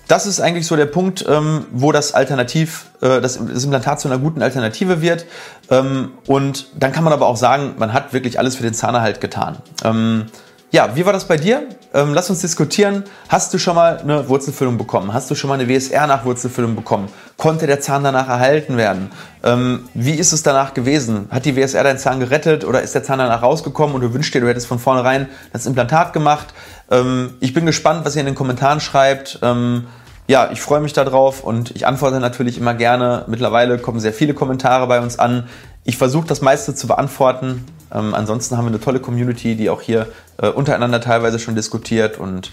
das 0.09 0.27
ist 0.27 0.41
eigentlich 0.41 0.67
so 0.67 0.77
der 0.77 0.87
Punkt, 0.87 1.25
ähm, 1.29 1.67
wo 1.73 1.93
das 1.93 2.15
Alternativ, 2.15 2.87
äh, 3.01 3.21
das, 3.21 3.37
Implantat 3.37 4.01
zu 4.01 4.09
einer 4.09 4.19
guten 4.19 4.43
Alternative 4.43 5.01
wird. 5.03 5.27
Ähm, 5.71 6.13
und 6.27 6.69
dann 6.79 6.93
kann 6.93 7.05
man 7.05 7.13
aber 7.13 7.27
auch 7.27 7.37
sagen, 7.37 7.75
man 7.79 7.93
hat 7.93 8.13
wirklich 8.13 8.39
alles 8.39 8.57
für 8.57 8.63
den 8.63 8.75
Zahnerhalt 8.75 9.21
getan. 9.21 9.59
Ähm, 9.85 10.27
ja, 10.73 10.97
wie 10.97 11.07
war 11.07 11.13
das 11.13 11.27
bei 11.27 11.37
dir? 11.37 11.69
Ähm, 11.95 12.13
lass 12.13 12.29
uns 12.29 12.41
diskutieren. 12.41 13.05
Hast 13.29 13.55
du 13.55 13.59
schon 13.59 13.77
mal 13.77 13.99
eine 13.99 14.29
Wurzelfüllung 14.29 14.77
bekommen? 14.77 15.15
Hast 15.15 15.31
du 15.31 15.35
schon 15.35 15.49
mal 15.49 15.59
eine 15.59 15.69
WSR 15.69 16.07
nach 16.07 16.25
Wurzelfüllung 16.25 16.75
bekommen? 16.75 17.09
Konnte 17.37 17.67
der 17.67 17.81
Zahn 17.81 18.03
danach 18.03 18.29
erhalten 18.29 18.77
werden? 18.77 19.11
Ähm, 19.45 19.89
wie 19.95 20.15
ist 20.15 20.33
es 20.33 20.43
danach 20.43 20.75
gewesen? 20.75 21.29
Hat 21.31 21.45
die 21.45 21.57
WSR 21.57 21.85
deinen 21.85 21.99
Zahn 21.99 22.19
gerettet 22.19 22.65
oder 22.65 22.83
ist 22.83 22.95
der 22.95 23.05
Zahn 23.05 23.21
danach 23.21 23.43
rausgekommen 23.43 23.95
und 23.95 24.01
du 24.01 24.13
wünschst 24.13 24.35
dir, 24.35 24.41
du 24.41 24.49
hättest 24.49 24.67
von 24.67 24.81
vornherein 24.81 25.29
das 25.53 25.67
Implantat 25.67 26.13
gemacht? 26.13 26.49
Ähm, 26.91 27.35
ich 27.39 27.55
bin 27.55 27.65
gespannt, 27.65 28.05
was 28.05 28.17
ihr 28.17 28.21
in 28.21 28.27
den 28.27 28.35
Kommentaren 28.35 28.81
schreibt. 28.81 29.39
Ähm, 29.43 29.87
ja, 30.27 30.51
ich 30.51 30.61
freue 30.61 30.81
mich 30.81 30.93
darauf 30.93 31.45
und 31.45 31.71
ich 31.77 31.87
antworte 31.87 32.19
natürlich 32.19 32.59
immer 32.59 32.75
gerne. 32.75 33.25
Mittlerweile 33.29 33.79
kommen 33.79 34.01
sehr 34.01 34.13
viele 34.13 34.35
Kommentare 34.35 34.89
bei 34.89 35.01
uns 35.01 35.19
an. 35.21 35.49
Ich 35.85 35.97
versuche 35.97 36.27
das 36.27 36.41
meiste 36.41 36.75
zu 36.75 36.89
beantworten. 36.89 37.65
Ähm, 37.93 38.15
ansonsten 38.15 38.57
haben 38.57 38.65
wir 38.65 38.71
eine 38.71 38.81
tolle 38.81 39.01
Community, 39.01 39.57
die 39.57 39.71
auch 39.71 39.83
hier 39.83 40.09
äh, 40.39 40.49
untereinander 40.49 41.01
teilweise 41.01 41.39
schon 41.39 41.55
diskutiert. 41.55 42.19
Und 42.19 42.51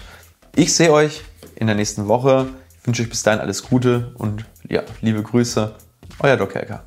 ich 0.54 0.74
sehe 0.74 0.92
euch 0.92 1.22
in 1.56 1.66
der 1.66 1.76
nächsten 1.76 2.08
Woche. 2.08 2.46
Ich 2.80 2.86
wünsche 2.86 3.02
euch 3.02 3.10
bis 3.10 3.22
dahin 3.22 3.40
alles 3.40 3.62
Gute 3.62 4.12
und 4.16 4.44
ja, 4.68 4.82
liebe 5.00 5.22
Grüße. 5.22 5.74
Euer 6.20 6.36
Doc 6.36 6.54
Helker. 6.54 6.82